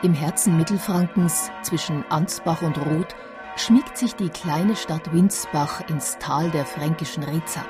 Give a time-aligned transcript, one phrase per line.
[0.00, 3.16] Im Herzen Mittelfrankens, zwischen Ansbach und Roth,
[3.56, 7.66] schmiegt sich die kleine Stadt Winzbach ins Tal der fränkischen Rezat.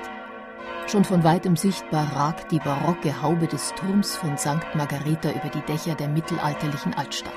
[0.89, 4.75] Schon von weitem sichtbar ragt die barocke Haube des Turms von St.
[4.75, 7.33] Margareta über die Dächer der mittelalterlichen Altstadt.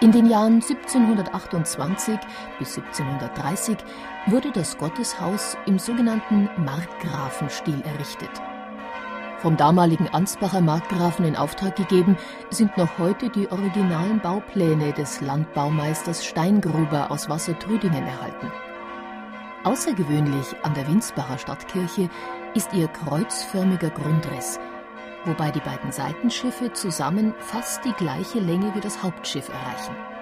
[0.00, 2.18] In den Jahren 1728
[2.60, 3.78] bis 1730
[4.26, 8.30] wurde das Gotteshaus im sogenannten Markgrafenstil errichtet.
[9.38, 12.16] Vom damaligen Ansbacher Markgrafen in Auftrag gegeben,
[12.50, 18.50] sind noch heute die originalen Baupläne des Landbaumeisters Steingruber aus Wassertrüdingen erhalten.
[19.64, 22.08] Außergewöhnlich an der Winsbacher Stadtkirche
[22.54, 24.58] ist ihr kreuzförmiger Grundriss,
[25.26, 30.15] wobei die beiden Seitenschiffe zusammen fast die gleiche Länge wie das Hauptschiff erreichen.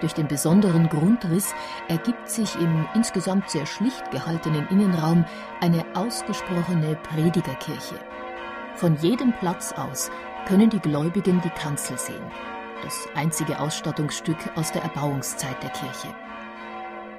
[0.00, 1.54] Durch den besonderen Grundriss
[1.88, 5.24] ergibt sich im insgesamt sehr schlicht gehaltenen Innenraum
[5.60, 7.98] eine ausgesprochene Predigerkirche.
[8.74, 10.10] Von jedem Platz aus
[10.46, 12.30] können die Gläubigen die Kanzel sehen,
[12.82, 16.14] das einzige Ausstattungsstück aus der Erbauungszeit der Kirche.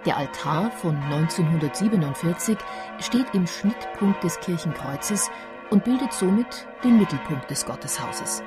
[0.06, 2.58] Der Altar von 1947
[3.00, 5.32] steht im Schnittpunkt des Kirchenkreuzes
[5.72, 8.44] und bildet somit den Mittelpunkt des Gotteshauses.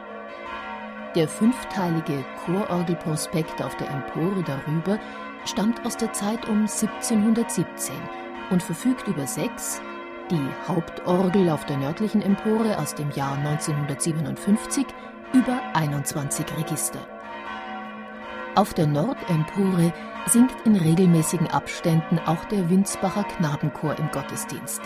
[1.19, 5.01] Der fünfteilige Chororgelprospekt auf der Empore darüber
[5.47, 7.97] stammt aus der Zeit um 1717
[8.51, 9.83] und verfügt über sechs
[10.31, 14.87] die Hauptorgel auf der nördlichen Empore aus dem Jahr 1957
[15.33, 17.01] über 21 Register.
[18.55, 19.93] Auf der Nordempore
[20.27, 24.83] singt in regelmäßigen Abständen auch der Winsbacher Knabenchor im Gottesdienst.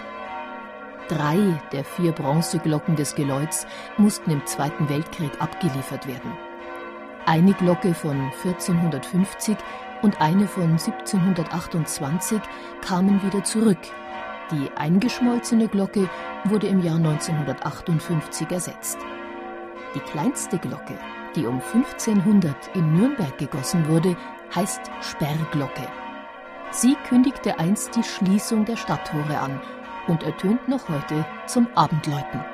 [1.15, 3.67] Drei der vier Bronzeglocken des Geläuts
[3.99, 6.33] mussten im Zweiten Weltkrieg abgeliefert werden.
[7.27, 9.57] Eine Glocke von 1450
[10.03, 12.41] und eine von 1728
[12.81, 13.79] kamen wieder zurück
[14.53, 16.11] die eingeschmolzene Glocke
[16.45, 18.99] wurde im Jahr 1958 ersetzt.
[19.95, 20.99] Die kleinste Glocke,
[21.35, 24.15] die um 1500 in Nürnberg gegossen wurde,
[24.55, 25.89] heißt Sperrglocke.
[26.71, 29.59] Sie kündigte einst die Schließung der Stadttore an
[30.09, 32.52] und ertönt noch heute zum Abendläuten.